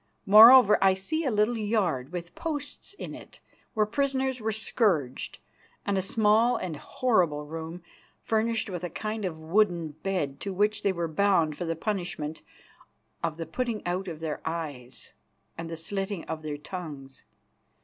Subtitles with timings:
[0.25, 3.39] Moreover, I see a little yard, with posts in it,
[3.75, 5.37] where prisoners were scourged,
[5.85, 7.83] and a small and horrible room,
[8.23, 12.41] furnished with a kind of wooden bed, to which they were bound for the punishment
[13.21, 15.13] of the putting out of their eyes
[15.55, 17.23] and the slitting of their tongues.